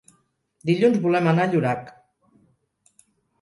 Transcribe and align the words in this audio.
Dilluns 0.69 0.97
volem 1.03 1.29
anar 1.33 1.45
a 1.49 1.51
Llorac. 1.51 1.93